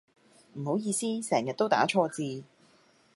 [0.53, 2.43] 唔好意思成日都打錯字